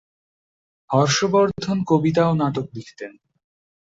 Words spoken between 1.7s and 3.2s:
কবিতা ও নাটক লিখতেন।